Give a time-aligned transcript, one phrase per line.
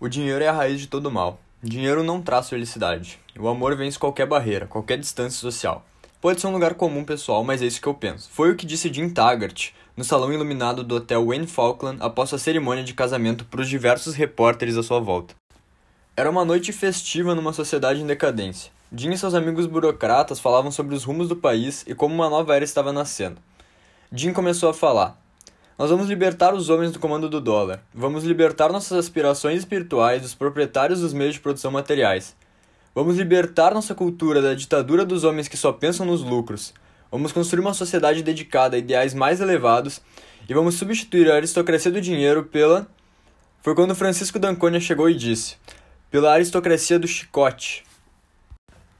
[0.00, 1.40] O dinheiro é a raiz de todo mal.
[1.60, 3.18] Dinheiro não traz felicidade.
[3.36, 5.84] O amor vence qualquer barreira, qualquer distância social.
[6.20, 8.30] Pode ser um lugar comum pessoal, mas é isso que eu penso.
[8.30, 12.38] Foi o que disse Jim Taggart no salão iluminado do hotel Wayne Falkland após a
[12.38, 15.34] cerimônia de casamento para os diversos repórteres à sua volta.
[16.16, 18.70] Era uma noite festiva numa sociedade em decadência.
[18.92, 22.54] Jim e seus amigos burocratas falavam sobre os rumos do país e como uma nova
[22.54, 23.40] era estava nascendo.
[24.12, 25.20] Jim começou a falar.
[25.78, 27.80] Nós vamos libertar os homens do comando do dólar.
[27.94, 32.34] Vamos libertar nossas aspirações espirituais dos proprietários dos meios de produção materiais.
[32.92, 36.74] Vamos libertar nossa cultura da ditadura dos homens que só pensam nos lucros.
[37.12, 40.00] Vamos construir uma sociedade dedicada a ideais mais elevados
[40.48, 42.88] e vamos substituir a aristocracia do dinheiro pela.
[43.62, 45.58] Foi quando Francisco D'Anconia chegou e disse:
[46.10, 47.84] pela aristocracia do chicote.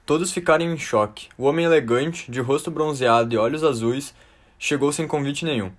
[0.07, 1.27] Todos ficaram em choque.
[1.37, 4.15] O homem elegante, de rosto bronzeado e olhos azuis,
[4.61, 5.73] chegou sem convite nenhum.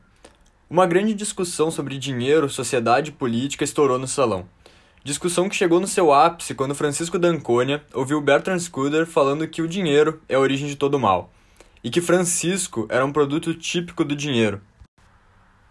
[0.71, 4.47] Uma grande discussão sobre dinheiro, sociedade e política estourou no salão.
[5.03, 9.67] Discussão que chegou no seu ápice quando Francisco D'Anconia ouviu Bertrand Scudder falando que o
[9.67, 11.31] dinheiro é a origem de todo mal,
[11.83, 14.61] e que Francisco era um produto típico do dinheiro.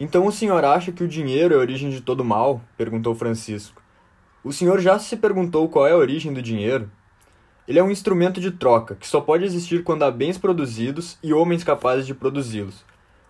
[0.01, 2.61] Então o senhor acha que o dinheiro é a origem de todo mal?
[2.77, 3.81] perguntou Francisco.
[4.43, 6.91] O senhor já se perguntou qual é a origem do dinheiro?
[7.69, 11.33] Ele é um instrumento de troca que só pode existir quando há bens produzidos e
[11.33, 12.85] homens capazes de produzi-los.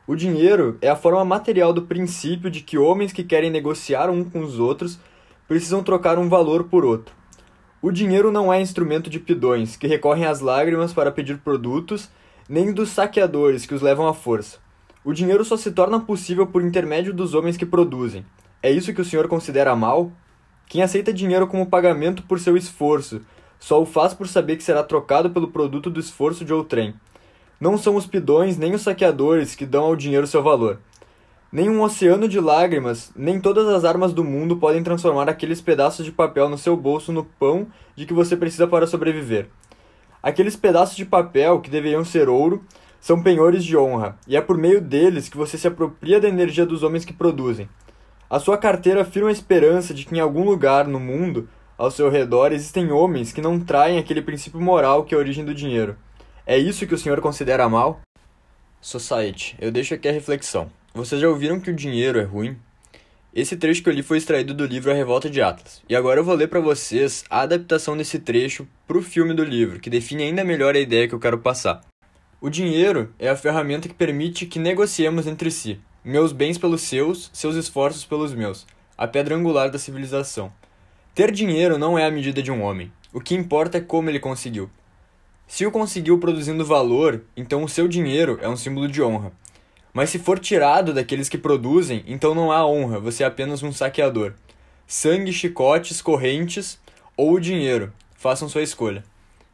[0.08, 4.24] O dinheiro é a forma material do princípio de que homens que querem negociar um
[4.24, 4.98] com os outros
[5.46, 7.14] precisam trocar um valor por outro.
[7.82, 12.08] O dinheiro não é instrumento de pidões que recorrem às lágrimas para pedir produtos,
[12.48, 14.56] nem dos saqueadores que os levam à força.
[15.04, 18.24] O dinheiro só se torna possível por intermédio dos homens que produzem.
[18.62, 20.10] É isso que o senhor considera mal?
[20.66, 23.20] Quem aceita dinheiro como pagamento por seu esforço
[23.58, 26.94] só o faz por saber que será trocado pelo produto do esforço de outrem.
[27.60, 30.78] Não são os pidões nem os saqueadores que dão ao dinheiro seu valor.
[31.50, 36.04] Nem um oceano de lágrimas, nem todas as armas do mundo podem transformar aqueles pedaços
[36.04, 39.48] de papel no seu bolso no pão de que você precisa para sobreviver.
[40.22, 42.62] Aqueles pedaços de papel que deveriam ser ouro
[43.00, 46.66] são penhores de honra, e é por meio deles que você se apropria da energia
[46.66, 47.68] dos homens que produzem.
[48.30, 52.08] A sua carteira afirma a esperança de que em algum lugar no mundo, ao seu
[52.08, 55.96] redor, existem homens que não traem aquele princípio moral que é a origem do dinheiro.
[56.50, 58.00] É isso que o senhor considera mal?
[58.80, 60.72] Society, eu deixo aqui a reflexão.
[60.94, 62.56] Vocês já ouviram que o dinheiro é ruim?
[63.34, 65.82] Esse trecho que eu li foi extraído do livro A Revolta de Atlas.
[65.86, 69.44] E agora eu vou ler para vocês a adaptação desse trecho para o filme do
[69.44, 71.82] livro, que define ainda melhor a ideia que eu quero passar.
[72.40, 77.28] O dinheiro é a ferramenta que permite que negociemos entre si, meus bens pelos seus,
[77.30, 78.66] seus esforços pelos meus,
[78.96, 80.50] a pedra angular da civilização.
[81.14, 82.90] Ter dinheiro não é a medida de um homem.
[83.12, 84.70] O que importa é como ele conseguiu.
[85.48, 89.32] Se o conseguiu produzindo valor, então o seu dinheiro é um símbolo de honra.
[89.94, 93.72] Mas se for tirado daqueles que produzem, então não há honra, você é apenas um
[93.72, 94.34] saqueador.
[94.86, 96.78] Sangue, chicotes, correntes
[97.16, 97.90] ou dinheiro.
[98.14, 99.02] Façam sua escolha.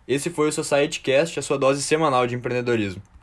[0.07, 3.01] Esse foi o Society Cast, a sua dose semanal de empreendedorismo.